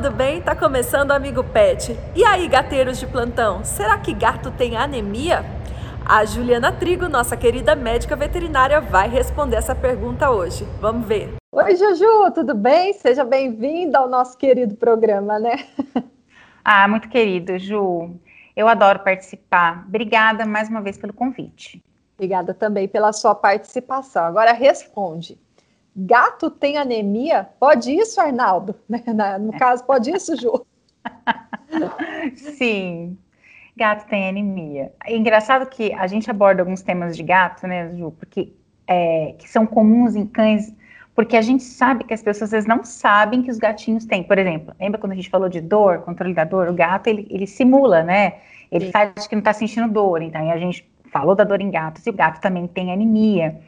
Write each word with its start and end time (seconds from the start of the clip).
Tudo 0.00 0.12
bem? 0.12 0.40
Tá 0.40 0.54
começando 0.54 1.10
o 1.10 1.12
Amigo 1.12 1.42
Pet. 1.42 1.98
E 2.14 2.24
aí, 2.24 2.46
gateiros 2.46 3.00
de 3.00 3.06
plantão, 3.08 3.64
será 3.64 3.98
que 3.98 4.14
gato 4.14 4.48
tem 4.52 4.76
anemia? 4.76 5.44
A 6.06 6.24
Juliana 6.24 6.70
Trigo, 6.70 7.08
nossa 7.08 7.36
querida 7.36 7.74
médica 7.74 8.14
veterinária, 8.14 8.80
vai 8.80 9.08
responder 9.08 9.56
essa 9.56 9.74
pergunta 9.74 10.30
hoje. 10.30 10.64
Vamos 10.80 11.04
ver. 11.04 11.34
Oi, 11.50 11.74
Juju, 11.74 12.30
tudo 12.32 12.54
bem? 12.54 12.92
Seja 12.92 13.24
bem-vinda 13.24 13.98
ao 13.98 14.08
nosso 14.08 14.38
querido 14.38 14.76
programa, 14.76 15.40
né? 15.40 15.66
Ah, 16.64 16.86
muito 16.86 17.08
querido, 17.08 17.58
Ju. 17.58 18.14
Eu 18.54 18.68
adoro 18.68 18.98
participar. 18.98 19.84
Obrigada 19.88 20.44
mais 20.44 20.68
uma 20.68 20.82
vez 20.82 20.98
pelo 20.98 21.14
convite. 21.14 21.82
Obrigada 22.14 22.52
também 22.52 22.86
pela 22.86 23.10
sua 23.10 23.34
participação. 23.34 24.26
Agora 24.26 24.52
responde. 24.52 25.38
Gato 26.00 26.48
tem 26.48 26.76
anemia? 26.76 27.48
Pode 27.58 27.92
isso, 27.92 28.20
Arnaldo? 28.20 28.74
Né, 28.88 29.02
no 29.38 29.52
caso, 29.58 29.84
pode 29.84 30.10
isso, 30.10 30.36
Ju? 30.36 30.64
Sim, 32.36 33.18
gato 33.76 34.08
tem 34.08 34.28
anemia. 34.28 34.92
É 35.04 35.16
engraçado 35.16 35.66
que 35.66 35.92
a 35.92 36.06
gente 36.06 36.30
aborda 36.30 36.62
alguns 36.62 36.82
temas 36.82 37.16
de 37.16 37.22
gato, 37.24 37.66
né, 37.66 37.92
Ju? 37.96 38.12
Porque 38.12 38.52
é, 38.86 39.34
que 39.38 39.48
são 39.48 39.66
comuns 39.66 40.14
em 40.14 40.24
cães, 40.24 40.72
porque 41.16 41.36
a 41.36 41.42
gente 41.42 41.64
sabe 41.64 42.04
que 42.04 42.14
as 42.14 42.22
pessoas 42.22 42.44
às 42.44 42.50
vezes 42.52 42.68
não 42.68 42.84
sabem 42.84 43.42
que 43.42 43.50
os 43.50 43.58
gatinhos 43.58 44.04
têm. 44.04 44.22
Por 44.22 44.38
exemplo, 44.38 44.72
lembra 44.80 45.00
quando 45.00 45.12
a 45.12 45.16
gente 45.16 45.28
falou 45.28 45.48
de 45.48 45.60
dor, 45.60 46.02
controle 46.02 46.32
da 46.32 46.44
dor? 46.44 46.68
O 46.68 46.74
gato 46.74 47.08
ele, 47.08 47.26
ele 47.28 47.46
simula, 47.46 48.04
né? 48.04 48.34
Ele 48.70 48.86
Sim. 48.86 48.92
faz 48.92 49.26
que 49.26 49.34
não 49.34 49.40
está 49.40 49.52
sentindo 49.52 49.92
dor. 49.92 50.22
Então, 50.22 50.48
a 50.48 50.58
gente 50.58 50.88
falou 51.10 51.34
da 51.34 51.42
dor 51.42 51.60
em 51.60 51.70
gatos 51.70 52.06
e 52.06 52.10
o 52.10 52.12
gato 52.12 52.40
também 52.40 52.68
tem 52.68 52.92
anemia. 52.92 53.60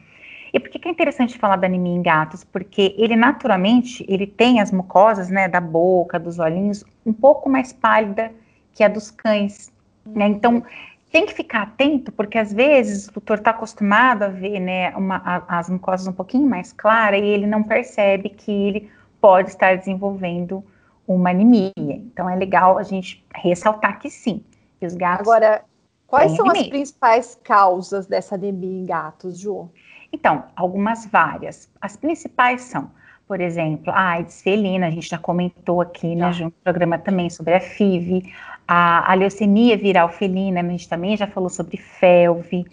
E 0.53 0.59
por 0.59 0.69
que, 0.69 0.79
que 0.79 0.87
é 0.87 0.91
interessante 0.91 1.37
falar 1.37 1.55
da 1.55 1.67
anemia 1.67 1.95
em 1.95 2.01
gatos? 2.01 2.43
Porque 2.43 2.93
ele 2.97 3.15
naturalmente, 3.15 4.05
ele 4.07 4.27
tem 4.27 4.59
as 4.59 4.71
mucosas, 4.71 5.29
né, 5.29 5.47
da 5.47 5.61
boca, 5.61 6.19
dos 6.19 6.39
olhinhos, 6.39 6.83
um 7.05 7.13
pouco 7.13 7.49
mais 7.49 7.71
pálida 7.71 8.31
que 8.73 8.83
a 8.83 8.87
dos 8.87 9.11
cães, 9.11 9.71
né? 10.05 10.27
Então, 10.27 10.63
tem 11.11 11.25
que 11.25 11.33
ficar 11.33 11.63
atento, 11.63 12.11
porque 12.11 12.37
às 12.37 12.53
vezes 12.53 13.07
o 13.09 13.13
tutor 13.13 13.37
está 13.37 13.51
acostumado 13.51 14.23
a 14.23 14.29
ver, 14.29 14.59
né, 14.59 14.95
uma, 14.95 15.17
a, 15.17 15.59
as 15.59 15.69
mucosas 15.69 16.07
um 16.07 16.13
pouquinho 16.13 16.47
mais 16.47 16.71
claras 16.71 17.21
e 17.21 17.25
ele 17.25 17.45
não 17.45 17.63
percebe 17.63 18.29
que 18.29 18.51
ele 18.51 18.89
pode 19.19 19.49
estar 19.49 19.77
desenvolvendo 19.77 20.63
uma 21.05 21.29
anemia. 21.29 21.73
Então, 21.77 22.29
é 22.29 22.35
legal 22.35 22.77
a 22.77 22.83
gente 22.83 23.25
ressaltar 23.35 23.99
que 23.99 24.09
sim, 24.09 24.43
que 24.79 24.85
os 24.85 24.95
gatos... 24.95 25.27
Agora, 25.27 25.63
quais 26.07 26.31
são 26.33 26.45
anemia. 26.45 26.63
as 26.63 26.69
principais 26.69 27.39
causas 27.43 28.07
dessa 28.07 28.35
anemia 28.35 28.81
em 28.81 28.85
gatos, 28.85 29.37
Ju? 29.37 29.69
Então, 30.11 30.43
algumas 30.55 31.05
várias. 31.05 31.69
As 31.81 31.95
principais 31.95 32.61
são, 32.63 32.91
por 33.27 33.39
exemplo, 33.39 33.91
a 33.93 34.09
AIDS 34.09 34.41
felina, 34.41 34.87
a 34.87 34.91
gente 34.91 35.09
já 35.09 35.17
comentou 35.17 35.81
aqui 35.81 36.15
né, 36.15 36.29
no 36.41 36.51
programa 36.51 36.97
também 36.97 37.29
sobre 37.29 37.53
a 37.53 37.61
FIV, 37.61 38.31
a, 38.67 39.11
a 39.11 39.13
leucemia 39.13 39.77
viral 39.77 40.09
felina, 40.09 40.59
a 40.59 40.63
gente 40.63 40.87
também 40.89 41.15
já 41.15 41.27
falou 41.27 41.49
sobre 41.49 41.77
FeLV, 41.77 42.65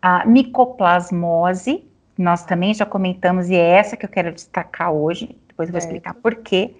a 0.00 0.26
micoplasmose, 0.26 1.84
nós 2.18 2.44
também 2.44 2.74
já 2.74 2.84
comentamos, 2.84 3.48
e 3.48 3.54
é 3.54 3.70
essa 3.78 3.96
que 3.96 4.04
eu 4.04 4.10
quero 4.10 4.30
destacar 4.32 4.92
hoje, 4.92 5.36
depois 5.48 5.68
eu 5.68 5.72
vou 5.72 5.78
explicar 5.78 6.14
por 6.14 6.36
quê. 6.36 6.74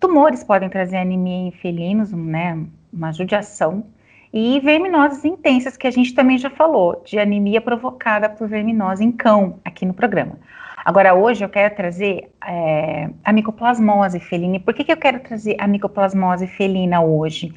Tumores 0.00 0.42
podem 0.42 0.68
trazer 0.68 0.96
anemia 0.96 1.48
em 1.48 1.52
felinos, 1.52 2.10
né, 2.12 2.58
uma 2.92 3.12
judiação, 3.12 3.84
e 4.32 4.58
verminoses 4.60 5.24
intensas, 5.24 5.76
que 5.76 5.86
a 5.86 5.90
gente 5.90 6.14
também 6.14 6.38
já 6.38 6.48
falou, 6.48 7.02
de 7.04 7.18
anemia 7.18 7.60
provocada 7.60 8.30
por 8.30 8.48
verminose 8.48 9.04
em 9.04 9.12
cão, 9.12 9.60
aqui 9.64 9.84
no 9.84 9.92
programa. 9.92 10.38
Agora, 10.84 11.14
hoje 11.14 11.44
eu 11.44 11.48
quero 11.48 11.74
trazer 11.76 12.32
é, 12.44 13.10
a 13.22 13.32
micoplasmose 13.32 14.18
felina. 14.18 14.56
E 14.56 14.60
por 14.60 14.74
que, 14.74 14.84
que 14.84 14.92
eu 14.92 14.96
quero 14.96 15.20
trazer 15.20 15.56
a 15.60 15.68
micoplasmose 15.68 16.46
felina 16.46 17.00
hoje? 17.02 17.52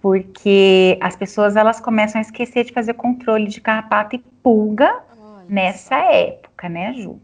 Porque 0.00 0.96
as 1.00 1.14
pessoas 1.14 1.56
elas 1.56 1.80
começam 1.80 2.18
a 2.18 2.22
esquecer 2.22 2.64
de 2.64 2.72
fazer 2.72 2.94
controle 2.94 3.48
de 3.48 3.60
carrapato 3.60 4.16
e 4.16 4.18
pulga 4.42 5.02
nessa 5.48 5.96
época, 5.96 6.68
né, 6.68 6.94
Ju? 6.94 7.20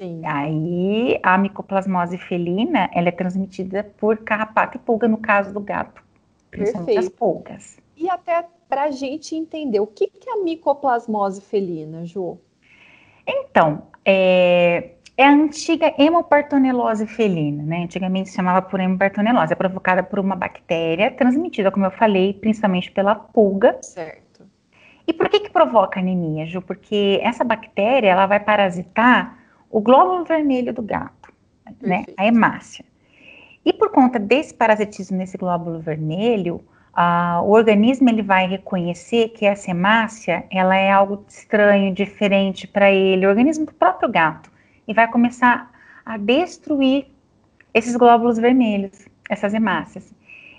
Sim. 0.00 0.22
Aí 0.24 1.18
a 1.22 1.36
micoplasmose 1.36 2.16
felina 2.16 2.88
ela 2.94 3.08
é 3.08 3.12
transmitida 3.12 3.84
por 3.98 4.18
carrapato 4.18 4.78
e 4.78 4.80
pulga, 4.80 5.06
no 5.08 5.18
caso 5.18 5.52
do 5.52 5.60
gato, 5.60 6.02
principalmente 6.50 6.94
Perfeito. 6.94 7.12
as 7.12 7.18
pulgas 7.18 7.87
e 7.98 8.08
até 8.08 8.46
para 8.68 8.84
a 8.84 8.90
gente 8.90 9.34
entender 9.34 9.80
o 9.80 9.86
que, 9.86 10.06
que 10.06 10.28
é 10.28 10.34
a 10.34 10.42
micoplasmose 10.44 11.40
felina, 11.40 12.04
Ju. 12.04 12.38
Então, 13.26 13.82
é, 14.04 14.92
é 15.16 15.24
a 15.24 15.32
antiga 15.32 15.92
hemopartonelose 15.98 17.06
felina, 17.06 17.62
né? 17.62 17.82
Antigamente 17.84 18.30
se 18.30 18.36
chamava 18.36 18.62
por 18.62 18.78
hemopartonelose, 18.78 19.52
é 19.52 19.56
provocada 19.56 20.02
por 20.02 20.18
uma 20.18 20.36
bactéria 20.36 21.10
transmitida, 21.10 21.70
como 21.70 21.86
eu 21.86 21.90
falei, 21.90 22.34
principalmente 22.34 22.90
pela 22.90 23.14
pulga. 23.14 23.76
Certo. 23.82 24.46
E 25.06 25.12
por 25.12 25.28
que 25.28 25.40
que 25.40 25.50
provoca 25.50 25.98
anemia, 25.98 26.46
Ju? 26.46 26.62
Porque 26.62 27.18
essa 27.22 27.42
bactéria, 27.42 28.10
ela 28.10 28.26
vai 28.26 28.38
parasitar 28.38 29.38
o 29.70 29.80
glóbulo 29.80 30.24
vermelho 30.24 30.72
do 30.72 30.82
gato? 30.82 31.32
Perfeito. 31.64 31.86
né? 31.86 32.04
A 32.16 32.26
hemácia. 32.26 32.84
E 33.64 33.72
por 33.72 33.90
conta 33.90 34.18
desse 34.18 34.54
parasitismo 34.54 35.16
nesse 35.16 35.36
glóbulo 35.36 35.80
vermelho, 35.80 36.62
ah, 37.00 37.40
o 37.44 37.50
organismo 37.50 38.08
ele 38.08 38.22
vai 38.22 38.48
reconhecer 38.48 39.28
que 39.28 39.46
essa 39.46 39.70
hemácia 39.70 40.44
ela 40.50 40.74
é 40.74 40.90
algo 40.90 41.24
estranho, 41.28 41.94
diferente 41.94 42.66
para 42.66 42.90
ele, 42.90 43.24
o 43.24 43.28
organismo 43.28 43.64
do 43.66 43.72
próprio 43.72 44.10
gato, 44.10 44.50
e 44.88 44.92
vai 44.92 45.06
começar 45.08 45.70
a 46.04 46.16
destruir 46.16 47.06
esses 47.72 47.94
glóbulos 47.94 48.36
vermelhos, 48.36 49.06
essas 49.30 49.54
hemácias. 49.54 50.12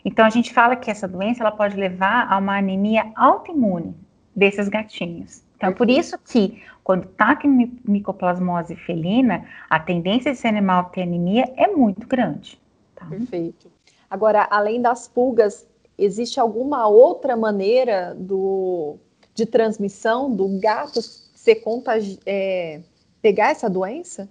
Então 0.06 0.26
a 0.26 0.30
gente 0.30 0.54
fala 0.54 0.78
que 0.78 0.90
essa 0.90 1.10
doença 1.10 1.44
ela 1.44 1.52
pode 1.52 1.76
levar 1.76 2.32
a 2.32 2.38
uma 2.38 2.58
anemia 2.58 3.12
autoimune 3.18 3.94
desses 4.34 4.70
gatinhos. 4.70 5.44
Então, 5.58 5.74
por 5.74 5.90
isso 5.90 6.18
que, 6.20 6.64
quando 6.86 7.04
está 7.04 7.36
com 7.36 7.50
micoplasmose 7.86 8.78
felina, 8.78 9.44
a 9.70 9.78
tendência 9.78 10.32
desse 10.32 10.48
animal 10.48 10.86
ter 10.86 11.02
anemia 11.02 11.52
é 11.58 11.68
muito 11.68 12.08
grande. 12.08 12.58
Tá? 12.96 13.08
Perfeito. 13.08 13.70
Agora, 14.10 14.48
além 14.50 14.82
das 14.82 15.06
pulgas, 15.06 15.69
existe 16.00 16.40
alguma 16.40 16.88
outra 16.88 17.36
maneira 17.36 18.16
do, 18.18 18.98
de 19.34 19.46
transmissão 19.46 20.34
do 20.34 20.60
gato 20.60 21.02
ser 21.02 21.56
contagi 21.56 22.20
é, 22.26 22.82
pegar 23.22 23.52
essa 23.52 23.70
doença? 23.70 24.30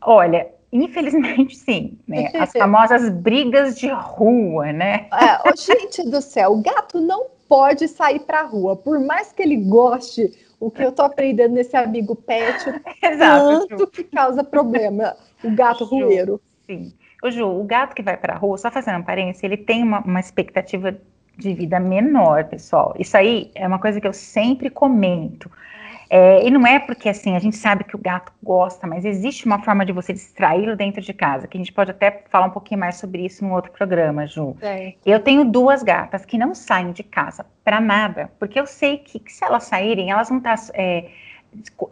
Olha, 0.00 0.48
infelizmente 0.72 1.56
sim, 1.58 1.98
né? 2.06 2.30
As 2.34 2.52
famosas 2.56 3.08
brigas 3.10 3.78
de 3.78 3.88
rua, 3.88 4.72
né? 4.72 5.08
É, 5.12 5.48
oh, 5.48 5.56
gente 5.56 6.08
do 6.08 6.20
céu, 6.20 6.52
o 6.52 6.62
gato 6.62 7.00
não 7.00 7.26
pode 7.48 7.88
sair 7.88 8.20
para 8.20 8.40
a 8.40 8.44
rua, 8.44 8.76
por 8.76 8.98
mais 9.00 9.32
que 9.32 9.42
ele 9.42 9.56
goste. 9.56 10.46
O 10.58 10.70
que 10.70 10.82
eu 10.82 10.90
tô 10.90 11.02
aprendendo 11.02 11.52
nesse 11.52 11.76
amigo 11.76 12.16
pet, 12.16 12.64
Exato, 13.02 13.68
tanto 13.68 13.86
que 13.88 14.04
causa 14.04 14.42
problema, 14.42 15.14
o 15.44 15.54
gato 15.54 15.84
rueiro. 15.84 16.40
Sim. 16.64 16.94
O 17.22 17.30
Ju, 17.30 17.46
o 17.46 17.64
gato 17.64 17.94
que 17.94 18.02
vai 18.02 18.16
para 18.16 18.34
a 18.34 18.36
rua, 18.36 18.58
só 18.58 18.70
fazendo 18.70 18.98
aparência, 18.98 19.46
ele 19.46 19.56
tem 19.56 19.82
uma, 19.82 20.00
uma 20.00 20.20
expectativa 20.20 20.96
de 21.36 21.54
vida 21.54 21.78
menor, 21.78 22.44
pessoal. 22.44 22.94
Isso 22.98 23.16
aí 23.16 23.50
é 23.54 23.66
uma 23.66 23.78
coisa 23.78 24.00
que 24.00 24.06
eu 24.06 24.12
sempre 24.12 24.70
comento. 24.70 25.50
É, 26.08 26.46
e 26.46 26.50
não 26.50 26.64
é 26.64 26.78
porque 26.78 27.08
assim 27.08 27.34
a 27.34 27.38
gente 27.40 27.56
sabe 27.56 27.82
que 27.82 27.96
o 27.96 27.98
gato 27.98 28.32
gosta, 28.40 28.86
mas 28.86 29.04
existe 29.04 29.44
uma 29.44 29.60
forma 29.62 29.84
de 29.84 29.92
você 29.92 30.12
distraí-lo 30.12 30.76
dentro 30.76 31.00
de 31.00 31.12
casa, 31.12 31.48
que 31.48 31.56
a 31.56 31.60
gente 31.60 31.72
pode 31.72 31.90
até 31.90 32.22
falar 32.30 32.46
um 32.46 32.50
pouquinho 32.50 32.78
mais 32.78 32.96
sobre 32.96 33.24
isso 33.24 33.44
em 33.44 33.50
outro 33.50 33.72
programa, 33.72 34.26
Ju. 34.26 34.56
É. 34.62 34.94
Eu 35.04 35.18
tenho 35.18 35.44
duas 35.44 35.82
gatas 35.82 36.24
que 36.24 36.38
não 36.38 36.54
saem 36.54 36.92
de 36.92 37.02
casa 37.02 37.44
para 37.64 37.80
nada, 37.80 38.30
porque 38.38 38.58
eu 38.58 38.66
sei 38.66 38.98
que, 38.98 39.18
que, 39.18 39.32
se 39.32 39.44
elas 39.44 39.64
saírem, 39.64 40.10
elas 40.10 40.28
vão 40.28 40.38
estar 40.38 40.56
é, 40.74 41.10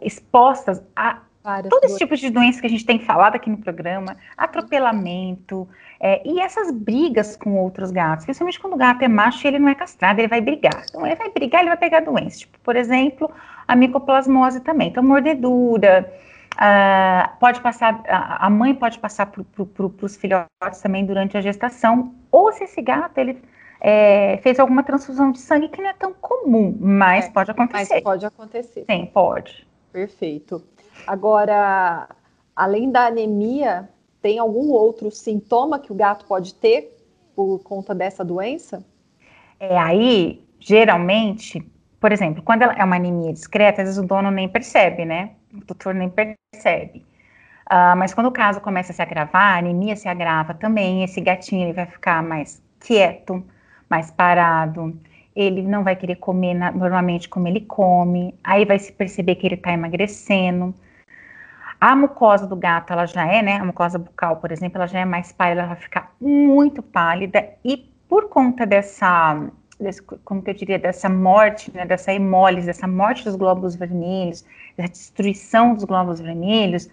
expostas 0.01 0.81
a 0.95 1.19
Várias 1.45 1.69
todo 1.69 1.85
esse 1.85 1.99
tipo 1.99 2.15
de 2.15 2.31
doença 2.31 2.59
que 2.59 2.65
a 2.65 2.69
gente 2.69 2.83
tem 2.83 2.97
falado 2.97 3.35
aqui 3.35 3.51
no 3.51 3.57
programa, 3.59 4.17
atropelamento, 4.35 5.69
é, 5.99 6.27
e 6.27 6.39
essas 6.39 6.71
brigas 6.71 7.37
com 7.37 7.55
outros 7.55 7.91
gatos, 7.91 8.25
principalmente 8.25 8.59
quando 8.59 8.73
o 8.73 8.77
gato 8.77 9.03
é 9.03 9.07
macho 9.07 9.45
e 9.45 9.49
ele 9.49 9.59
não 9.59 9.69
é 9.69 9.75
castrado, 9.75 10.19
ele 10.19 10.27
vai 10.27 10.41
brigar. 10.41 10.83
Então, 10.89 11.05
ele 11.05 11.15
vai 11.15 11.29
brigar, 11.29 11.61
ele 11.61 11.69
vai 11.69 11.77
pegar 11.77 11.99
doença. 11.99 12.39
Tipo, 12.39 12.59
por 12.61 12.75
exemplo, 12.75 13.29
a 13.67 13.75
micoplasmose 13.75 14.59
também. 14.61 14.87
Então, 14.87 15.03
mordedura, 15.03 16.11
Uh, 16.55 17.37
pode 17.37 17.59
passar, 17.59 18.01
a 18.07 18.49
mãe 18.49 18.73
pode 18.73 18.97
passar 18.97 19.25
para 19.25 19.43
pro, 19.43 19.93
os 20.01 20.15
filhotes 20.15 20.79
também 20.81 21.05
durante 21.05 21.37
a 21.37 21.41
gestação, 21.41 22.15
ou 22.31 22.49
se 22.53 22.63
esse 22.63 22.81
gato 22.81 23.17
ele 23.17 23.43
é, 23.81 24.39
fez 24.41 24.57
alguma 24.57 24.81
transfusão 24.81 25.33
de 25.33 25.39
sangue 25.39 25.67
que 25.67 25.81
não 25.81 25.89
é 25.89 25.93
tão 25.93 26.13
comum, 26.13 26.73
mas 26.79 27.25
é, 27.25 27.29
pode 27.29 27.51
acontecer. 27.51 27.95
Mas 27.95 28.03
pode 28.03 28.25
acontecer. 28.25 28.85
Sim, 28.89 29.05
pode. 29.13 29.67
Perfeito. 29.91 30.63
Agora, 31.05 32.09
além 32.55 32.91
da 32.91 33.07
anemia, 33.07 33.89
tem 34.21 34.39
algum 34.39 34.71
outro 34.71 35.11
sintoma 35.11 35.79
que 35.79 35.91
o 35.91 35.95
gato 35.95 36.25
pode 36.25 36.55
ter 36.55 36.97
por 37.35 37.59
conta 37.59 37.93
dessa 37.93 38.23
doença? 38.23 38.83
É 39.59 39.77
aí, 39.77 40.43
geralmente, 40.59 41.61
por 41.99 42.11
exemplo, 42.11 42.41
quando 42.43 42.63
é 42.63 42.83
uma 42.83 42.95
anemia 42.95 43.33
discreta, 43.33 43.81
às 43.81 43.87
vezes 43.87 44.03
o 44.03 44.07
dono 44.07 44.31
nem 44.31 44.47
percebe, 44.47 45.05
né? 45.05 45.31
O 45.53 45.61
tutor 45.61 45.93
nem 45.93 46.09
percebe. 46.09 47.05
Uh, 47.71 47.97
mas 47.97 48.13
quando 48.13 48.27
o 48.27 48.31
caso 48.31 48.61
começa 48.61 48.91
a 48.91 48.95
se 48.95 49.01
agravar, 49.01 49.55
a 49.55 49.57
anemia 49.57 49.95
se 49.95 50.07
agrava 50.07 50.53
também, 50.53 51.03
esse 51.03 51.19
gatinho 51.19 51.63
ele 51.63 51.73
vai 51.73 51.87
ficar 51.87 52.21
mais 52.21 52.61
quieto, 52.79 53.43
mais 53.89 54.11
parado, 54.11 54.95
ele 55.35 55.63
não 55.63 55.83
vai 55.83 55.95
querer 55.95 56.15
comer 56.17 56.53
na, 56.53 56.71
normalmente 56.71 57.27
como 57.27 57.47
ele 57.47 57.61
come, 57.61 58.35
aí 58.43 58.65
vai 58.65 58.77
se 58.77 58.91
perceber 58.91 59.35
que 59.35 59.47
ele 59.47 59.55
está 59.55 59.73
emagrecendo. 59.73 60.73
A 61.79 61.95
mucosa 61.95 62.47
do 62.47 62.55
gato, 62.55 62.93
ela 62.93 63.05
já 63.05 63.25
é, 63.25 63.41
né, 63.41 63.57
a 63.57 63.65
mucosa 63.65 63.99
bucal, 63.99 64.37
por 64.37 64.51
exemplo, 64.51 64.77
ela 64.77 64.87
já 64.87 64.99
é 64.99 65.05
mais 65.05 65.31
pálida, 65.31 65.61
ela 65.61 65.69
vai 65.69 65.77
ficar 65.77 66.13
muito 66.19 66.81
pálida, 66.81 67.47
e 67.63 67.77
por 68.07 68.29
conta 68.29 68.65
dessa, 68.65 69.49
desse, 69.79 70.01
como 70.01 70.41
que 70.41 70.49
eu 70.49 70.53
diria, 70.53 70.79
dessa 70.79 71.09
morte, 71.09 71.71
né, 71.75 71.85
dessa 71.85 72.13
hemólise, 72.13 72.67
dessa 72.67 72.87
morte 72.87 73.23
dos 73.23 73.35
glóbulos 73.35 73.75
vermelhos, 73.75 74.45
dessa 74.77 74.91
destruição 74.91 75.73
dos 75.73 75.83
glóbulos 75.83 76.19
vermelhos, 76.19 76.89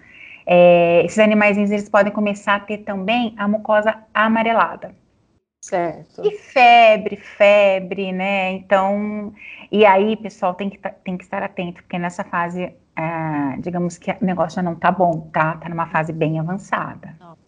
é, 0.47 1.05
esses 1.05 1.19
animais 1.19 1.57
eles 1.57 1.89
podem 1.89 2.13
começar 2.13 2.57
a 2.57 2.61
ter 2.61 2.79
também 2.79 3.35
a 3.37 3.47
mucosa 3.47 3.97
amarelada. 4.13 4.95
Certo. 5.63 6.27
E 6.27 6.33
febre, 6.39 7.17
febre, 7.17 8.11
né? 8.11 8.51
Então, 8.51 9.33
e 9.71 9.87
aí, 9.87 10.17
pessoal, 10.17 10.55
tem 10.55 10.69
que, 10.69 10.77
tem 11.05 11.17
que 11.17 11.23
estar 11.23 11.41
atento, 11.41 11.85
porque 11.85 12.01
nessa 12.01 12.25
fase, 12.25 12.65
é, 12.65 13.57
digamos 13.61 13.97
que 13.97 14.11
o 14.11 14.25
negócio 14.25 14.57
já 14.57 14.63
não 14.63 14.75
tá 14.75 14.91
bom, 14.91 15.31
tá? 15.33 15.57
Tá 15.59 15.69
numa 15.69 15.87
fase 15.87 16.13
bem 16.13 16.41
avançada. 16.41 17.15
Nossa. 17.21 17.39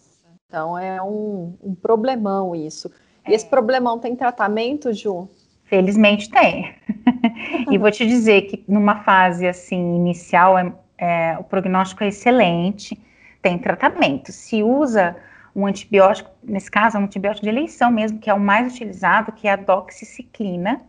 Então 0.47 0.79
é 0.79 1.03
um, 1.03 1.59
um 1.61 1.75
problemão 1.75 2.55
isso. 2.55 2.89
E 3.27 3.33
é. 3.33 3.35
esse 3.35 3.47
problemão 3.47 3.99
tem 3.99 4.15
tratamento, 4.15 4.93
Ju? 4.93 5.29
Felizmente 5.65 6.31
tem. 6.31 6.73
e 7.69 7.77
vou 7.77 7.91
te 7.91 8.07
dizer 8.07 8.43
que 8.43 8.65
numa 8.69 9.03
fase 9.03 9.45
assim 9.45 9.97
inicial, 9.97 10.57
é, 10.57 10.73
é, 10.99 11.37
o 11.37 11.43
prognóstico 11.43 12.05
é 12.05 12.09
excelente, 12.09 12.97
tem 13.43 13.59
tratamento. 13.59 14.31
Se 14.31 14.63
usa 14.63 15.17
um 15.55 15.67
antibiótico, 15.67 16.31
nesse 16.43 16.71
caso, 16.71 16.97
é 16.97 17.01
um 17.01 17.05
antibiótico 17.05 17.45
de 17.45 17.51
eleição 17.51 17.91
mesmo, 17.91 18.19
que 18.19 18.29
é 18.29 18.35
o 18.35 18.41
mais 18.41 18.73
utilizado, 18.73 19.33
que 19.33 19.47
é 19.47 19.53
a 19.53 19.57
doxiciclina, 19.57 20.81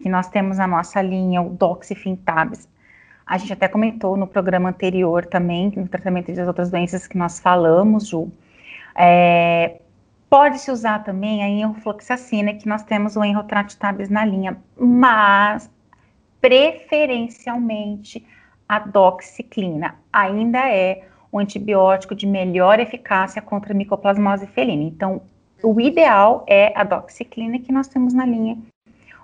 que 0.00 0.08
nós 0.08 0.28
temos 0.28 0.58
na 0.58 0.66
nossa 0.66 1.00
linha, 1.02 1.42
o 1.42 1.50
doxifintabis. 1.50 2.68
A 3.26 3.38
gente 3.38 3.52
até 3.52 3.68
comentou 3.68 4.16
no 4.16 4.26
programa 4.26 4.68
anterior 4.68 5.24
também, 5.26 5.72
no 5.74 5.88
tratamento 5.88 6.32
das 6.32 6.46
outras 6.46 6.70
doenças 6.70 7.06
que 7.06 7.16
nós 7.16 7.40
falamos, 7.40 8.08
Ju. 8.08 8.30
É, 8.94 9.80
Pode-se 10.32 10.70
usar 10.70 11.04
também 11.04 11.44
a 11.44 11.46
enrofloxacina, 11.46 12.54
que 12.54 12.66
nós 12.66 12.82
temos 12.82 13.16
o 13.16 13.22
enrotratabis 13.22 14.08
na 14.08 14.24
linha, 14.24 14.56
mas 14.78 15.70
preferencialmente 16.40 18.26
a 18.66 18.78
doxiciclina 18.78 19.94
ainda 20.10 20.58
é 20.70 21.06
um 21.32 21.38
antibiótico 21.38 22.14
de 22.14 22.26
melhor 22.26 22.78
eficácia 22.78 23.40
contra 23.40 23.72
a 23.72 23.76
micoplasmose 23.76 24.46
felina. 24.48 24.82
Então, 24.82 25.22
o 25.62 25.80
ideal 25.80 26.44
é 26.48 26.72
a 26.76 26.84
doxiciclina 26.84 27.58
que 27.58 27.72
nós 27.72 27.88
temos 27.88 28.12
na 28.12 28.26
linha, 28.26 28.58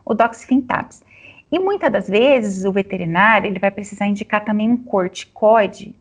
o 0.05 0.15
doxifintabs. 0.15 1.03
E 1.51 1.59
muitas 1.59 1.91
das 1.91 2.09
vezes 2.09 2.65
o 2.65 2.73
veterinário 2.73 3.49
ele 3.49 3.59
vai 3.59 3.71
precisar 3.71 4.07
indicar 4.07 4.45
também 4.45 4.71
um 4.71 4.77
corticoide, 4.77 5.95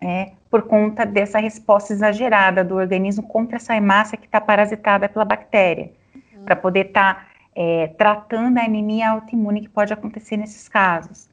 né, 0.00 0.32
por 0.50 0.62
conta 0.62 1.04
dessa 1.04 1.38
resposta 1.38 1.92
exagerada 1.92 2.64
do 2.64 2.76
organismo 2.76 3.22
contra 3.22 3.56
essa 3.56 3.76
hemácia 3.76 4.18
que 4.18 4.26
está 4.26 4.40
parasitada 4.40 5.08
pela 5.08 5.24
bactéria, 5.24 5.92
uhum. 6.14 6.44
para 6.44 6.56
poder 6.56 6.86
estar 6.86 7.14
tá, 7.14 7.26
é, 7.54 7.88
tratando 7.98 8.58
a 8.58 8.64
anemia 8.64 9.10
autoimune 9.10 9.62
que 9.62 9.68
pode 9.68 9.92
acontecer 9.92 10.36
nesses 10.36 10.68
casos. 10.68 11.28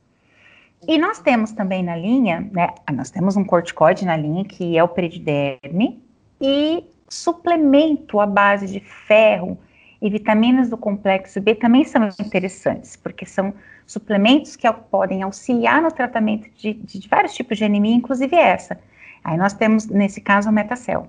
E 0.88 0.98
nós 0.98 1.20
temos 1.20 1.52
também 1.52 1.84
na 1.84 1.96
linha, 1.96 2.50
né, 2.52 2.70
nós 2.94 3.12
temos 3.12 3.36
um 3.36 3.44
corticoide 3.44 4.06
na 4.06 4.16
linha 4.16 4.46
que 4.46 4.78
é 4.78 4.84
o 4.84 4.88
periderme 4.88 6.02
e 6.40 6.84
suplemento 7.08 8.20
à 8.20 8.26
base 8.26 8.68
de 8.68 8.80
ferro 8.80 9.58
e 10.02 10.10
vitaminas 10.10 10.70
do 10.70 10.78
complexo 10.78 11.42
B 11.42 11.56
também 11.56 11.84
são 11.84 12.08
interessantes, 12.20 12.96
porque 12.96 13.26
são 13.26 13.54
suplementos 13.86 14.56
que 14.56 14.72
podem 14.90 15.24
auxiliar 15.24 15.82
no 15.82 15.92
tratamento 15.92 16.50
de, 16.56 16.74
de 16.74 17.08
vários 17.10 17.34
tipos 17.34 17.58
de 17.58 17.66
anemia, 17.66 17.96
inclusive 17.96 18.36
essa. 18.36 18.80
Aí 19.24 19.38
nós 19.38 19.54
temos, 19.54 19.88
nesse 19.88 20.22
caso, 20.22 20.50
o 20.50 20.54
Metacel. 20.54 21.08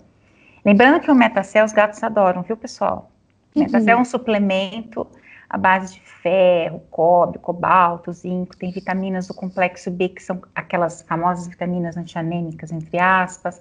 Lembrando 0.64 1.00
que 1.00 1.10
o 1.10 1.14
Metacel 1.14 1.64
os 1.64 1.72
gatos 1.72 2.02
adoram, 2.02 2.42
viu, 2.42 2.56
pessoal? 2.56 3.10
Metacel 3.54 3.98
é 3.98 4.00
um 4.00 4.04
suplemento 4.04 5.06
à 5.50 5.58
base 5.58 5.94
de 5.94 6.00
ferro, 6.00 6.80
cobre, 6.92 7.40
cobalto, 7.40 8.12
zinco, 8.12 8.56
tem 8.56 8.70
vitaminas 8.70 9.26
do 9.26 9.34
complexo 9.34 9.90
B, 9.90 10.10
que 10.10 10.22
são 10.22 10.40
aquelas 10.54 11.02
famosas 11.02 11.48
vitaminas 11.48 11.96
antianêmicas, 11.96 12.70
entre 12.70 13.00
aspas, 13.00 13.60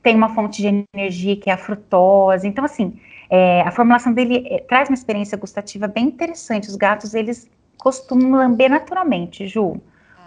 tem 0.00 0.14
uma 0.14 0.32
fonte 0.32 0.62
de 0.62 0.86
energia 0.94 1.36
que 1.36 1.50
é 1.50 1.54
a 1.54 1.58
frutose, 1.58 2.46
então 2.46 2.64
assim, 2.64 3.00
é, 3.28 3.62
a 3.62 3.72
formulação 3.72 4.12
dele 4.12 4.46
é, 4.48 4.60
traz 4.60 4.88
uma 4.88 4.94
experiência 4.94 5.36
gustativa 5.36 5.88
bem 5.88 6.06
interessante, 6.06 6.68
os 6.68 6.76
gatos, 6.76 7.14
eles 7.14 7.50
costumam 7.78 8.30
lamber 8.30 8.70
naturalmente, 8.70 9.48
Ju, 9.48 9.80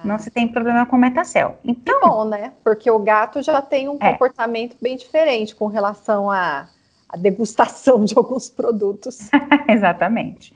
não 0.03 0.15
ah. 0.15 0.19
se 0.19 0.29
tem 0.29 0.45
problema 0.45 0.85
com 0.85 0.97
metacel. 0.97 1.57
Então, 1.63 2.01
que 2.01 2.05
bom, 2.05 2.25
né? 2.25 2.51
Porque 2.65 2.91
o 2.91 2.99
gato 2.99 3.41
já 3.41 3.61
tem 3.61 3.87
um 3.87 3.97
é. 4.01 4.11
comportamento 4.11 4.75
bem 4.81 4.97
diferente 4.97 5.55
com 5.55 5.67
relação 5.67 6.29
à, 6.29 6.67
à 7.07 7.15
degustação 7.15 8.03
de 8.05 8.13
alguns 8.17 8.49
produtos. 8.49 9.29
Exatamente. 9.69 10.53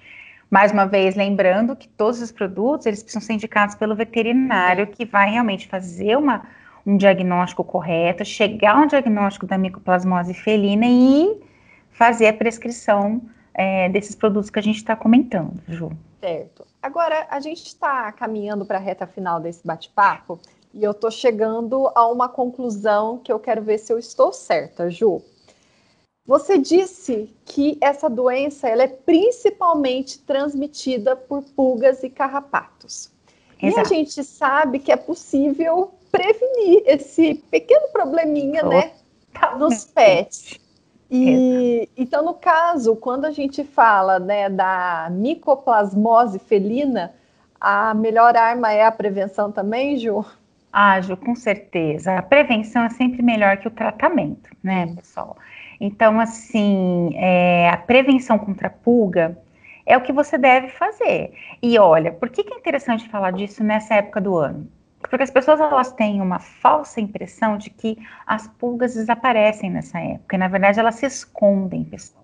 Mais 0.51 0.69
uma 0.69 0.85
vez, 0.85 1.15
lembrando 1.15 1.77
que 1.77 1.87
todos 1.87 2.21
os 2.21 2.29
produtos, 2.29 2.85
eles 2.85 3.01
precisam 3.01 3.25
ser 3.25 3.31
indicados 3.31 3.73
pelo 3.73 3.95
veterinário, 3.95 4.85
que 4.85 5.05
vai 5.05 5.31
realmente 5.31 5.65
fazer 5.65 6.17
uma, 6.17 6.45
um 6.85 6.97
diagnóstico 6.97 7.63
correto, 7.63 8.25
chegar 8.25 8.75
ao 8.75 8.85
diagnóstico 8.85 9.47
da 9.47 9.57
micoplasmose 9.57 10.33
felina 10.33 10.85
e 10.85 11.41
fazer 11.89 12.27
a 12.27 12.33
prescrição 12.33 13.21
é, 13.53 13.87
desses 13.87 14.13
produtos 14.13 14.49
que 14.49 14.59
a 14.59 14.61
gente 14.61 14.75
está 14.75 14.93
comentando, 14.93 15.53
Ju. 15.69 15.89
Certo. 16.19 16.67
Agora, 16.83 17.27
a 17.29 17.39
gente 17.39 17.65
está 17.65 18.11
caminhando 18.11 18.65
para 18.65 18.77
a 18.77 18.81
reta 18.81 19.07
final 19.07 19.39
desse 19.39 19.65
bate-papo 19.65 20.37
e 20.73 20.83
eu 20.83 20.91
estou 20.91 21.09
chegando 21.09 21.89
a 21.95 22.05
uma 22.07 22.27
conclusão 22.27 23.19
que 23.19 23.31
eu 23.31 23.39
quero 23.39 23.61
ver 23.61 23.77
se 23.77 23.93
eu 23.93 23.97
estou 23.97 24.33
certa, 24.33 24.89
Ju. 24.89 25.21
Você 26.25 26.57
disse 26.57 27.35
que 27.45 27.77
essa 27.81 28.09
doença 28.09 28.67
ela 28.67 28.83
é 28.83 28.87
principalmente 28.87 30.19
transmitida 30.19 31.15
por 31.15 31.43
pulgas 31.43 32.03
e 32.03 32.09
carrapatos. 32.09 33.11
Exato. 33.61 33.79
E 33.79 33.81
a 33.81 33.83
gente 33.83 34.23
sabe 34.23 34.79
que 34.79 34.91
é 34.91 34.95
possível 34.95 35.91
prevenir 36.11 36.83
esse 36.85 37.35
pequeno 37.49 37.87
probleminha, 37.91 38.63
né, 38.63 38.91
nos 39.57 39.85
pets. 39.85 40.59
E, 41.09 41.89
então, 41.97 42.23
no 42.23 42.33
caso, 42.33 42.95
quando 42.95 43.25
a 43.25 43.31
gente 43.31 43.63
fala 43.63 44.17
né, 44.17 44.49
da 44.49 45.09
micoplasmose 45.11 46.39
felina, 46.39 47.13
a 47.59 47.93
melhor 47.93 48.35
arma 48.37 48.71
é 48.71 48.85
a 48.85 48.91
prevenção 48.91 49.51
também, 49.51 49.97
Ju? 49.97 50.25
Ju, 51.01 51.17
com 51.17 51.35
certeza. 51.35 52.17
A 52.17 52.21
prevenção 52.21 52.83
é 52.83 52.89
sempre 52.89 53.21
melhor 53.21 53.57
que 53.57 53.67
o 53.67 53.71
tratamento, 53.71 54.49
né, 54.63 54.87
pessoal? 54.95 55.37
Então, 55.79 56.19
assim, 56.19 57.11
é, 57.15 57.69
a 57.69 57.77
prevenção 57.77 58.37
contra 58.37 58.67
a 58.67 58.71
pulga 58.71 59.37
é 59.85 59.97
o 59.97 60.01
que 60.01 60.13
você 60.13 60.37
deve 60.37 60.69
fazer. 60.69 61.33
E 61.61 61.77
olha, 61.77 62.11
por 62.11 62.29
que, 62.29 62.43
que 62.43 62.53
é 62.53 62.57
interessante 62.57 63.09
falar 63.09 63.31
disso 63.31 63.63
nessa 63.63 63.95
época 63.95 64.21
do 64.21 64.37
ano? 64.37 64.67
Porque 64.99 65.23
as 65.23 65.31
pessoas 65.31 65.59
elas 65.59 65.91
têm 65.91 66.21
uma 66.21 66.39
falsa 66.39 67.01
impressão 67.01 67.57
de 67.57 67.69
que 67.69 67.97
as 68.25 68.47
pulgas 68.47 68.93
desaparecem 68.93 69.69
nessa 69.69 69.99
época, 69.99 70.35
e 70.35 70.39
na 70.39 70.47
verdade 70.47 70.79
elas 70.79 70.95
se 70.95 71.05
escondem, 71.05 71.83
pessoal. 71.83 72.23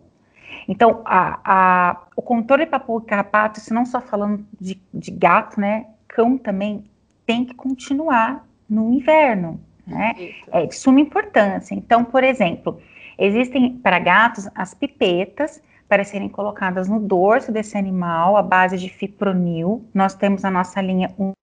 Então, 0.68 1.02
a, 1.06 1.40
a, 1.44 2.02
o 2.16 2.22
controle 2.22 2.66
para 2.66 2.80
pulga 2.80 3.06
e 3.06 3.10
carrapato, 3.10 3.60
isso 3.60 3.74
não 3.74 3.86
só 3.86 4.00
falando 4.00 4.46
de, 4.60 4.80
de 4.94 5.12
gato, 5.12 5.60
né? 5.60 5.88
Cão 6.08 6.38
também 6.38 6.86
tem 7.28 7.46
que 7.46 7.54
continuar 7.54 8.48
no 8.68 8.92
inverno, 8.92 9.60
né? 9.86 10.16
É 10.52 10.66
de 10.66 10.76
suma 10.76 11.00
importância. 11.00 11.76
Então, 11.76 12.04
por 12.04 12.24
exemplo, 12.24 12.82
Existem 13.18 13.78
para 13.78 13.98
gatos 13.98 14.48
as 14.54 14.74
pipetas 14.74 15.62
para 15.90 16.04
serem 16.04 16.30
colocadas 16.30 16.88
no 16.88 17.00
dorso 17.00 17.52
desse 17.52 17.78
animal 17.78 18.38
à 18.38 18.44
base 18.44 18.78
de 18.78 18.90
fipronil. 18.90 19.86
Nós 19.94 20.14
temos 20.14 20.46
a 20.46 20.52
nossa 20.52 20.82
linha 20.82 21.10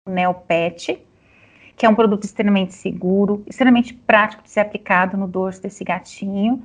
Neopet, 0.06 1.00
que 1.76 1.86
é 1.86 1.88
um 1.88 1.94
produto 1.94 2.24
extremamente 2.24 2.74
seguro, 2.74 3.42
extremamente 3.46 3.94
prático 3.94 4.42
de 4.42 4.50
ser 4.50 4.60
aplicado 4.60 5.16
no 5.16 5.26
dorso 5.26 5.62
desse 5.62 5.82
gatinho. 5.84 6.62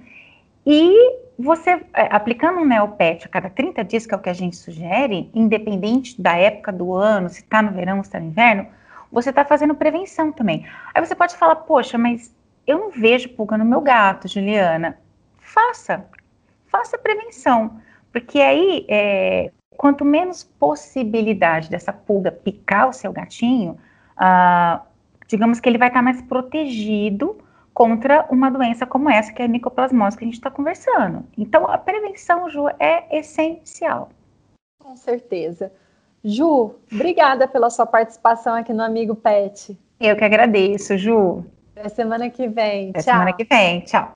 E 0.66 0.94
você, 1.38 1.82
é, 1.94 2.10
aplicando 2.12 2.60
um 2.60 2.66
Neopet 2.66 3.25
a 3.25 3.30
cada 3.30 3.50
30 3.50 3.84
dias, 3.86 4.06
que 4.06 4.13
é 4.13 4.18
o 4.18 4.22
que 4.22 4.30
a 4.30 4.34
gente 4.34 4.58
sugere, 4.58 5.30
independente 5.34 6.22
da 6.22 6.36
época 6.36 6.74
do 6.74 6.94
ano, 6.94 7.30
se 7.30 7.39
está 7.42 7.62
no 7.62 7.72
verão, 7.72 8.04
se 8.04 8.10
está 8.10 8.20
no 8.20 8.28
inverno, 8.28 8.68
você 9.12 9.30
está 9.30 9.44
fazendo 9.44 9.75
prevenção 9.75 10.32
também. 10.32 10.66
Aí 10.94 11.06
você 11.06 11.16
pode 11.16 11.36
falar, 11.36 11.56
poxa, 11.58 11.98
mas 11.98 12.34
eu 12.66 12.78
não 12.78 12.92
vejo 12.92 13.30
pulga 13.30 13.58
no 13.58 13.66
meu 13.66 13.82
gato, 13.82 14.28
Juliana. 14.28 14.98
Faça, 15.39 16.06
faça 16.68 16.98
prevenção, 16.98 17.80
porque 18.12 18.39
aí, 18.39 18.86
é, 18.88 19.51
quanto 19.75 20.06
menos 20.06 20.44
possibilidade 20.44 21.70
dessa 21.70 21.92
pulga 21.92 22.32
picar 22.32 22.89
o 22.89 22.94
seu 22.94 23.12
gatinho, 23.12 23.78
ah, 24.16 24.82
digamos 25.28 25.60
que 25.60 25.68
ele 25.68 25.78
vai 25.78 25.88
estar 25.88 26.01
mais 26.01 26.22
protegido 26.22 27.38
contra 27.74 28.28
uma 28.30 28.51
doença 28.51 28.86
como 28.86 29.10
essa, 29.10 29.32
que 29.32 29.42
é 29.42 29.46
a 29.46 29.48
micoplasmose 29.48 30.18
que 30.18 30.24
a 30.25 30.28
gente 30.28 30.36
está 30.36 30.51
conversando. 30.51 31.25
Então, 31.38 31.66
a 31.66 31.78
prevenção, 31.78 32.50
Ju, 32.50 32.68
é 32.80 33.18
essencial. 33.18 34.10
Com 34.80 34.98
certeza. 34.98 35.72
Ju, 36.23 36.75
obrigada 36.91 37.47
pela 37.47 37.69
sua 37.69 37.85
participação 37.85 38.55
aqui 38.55 38.73
no 38.73 38.83
Amigo 38.83 39.15
Pet. 39.15 39.77
Eu 39.99 40.15
que 40.15 40.23
agradeço, 40.23 40.97
Ju. 40.97 41.45
Até 41.75 41.89
semana 41.89 42.29
que 42.29 42.47
vem. 42.47 42.89
Até 42.89 43.01
Tchau. 43.01 43.13
semana 43.13 43.33
que 43.33 43.43
vem. 43.45 43.81
Tchau. 43.81 44.15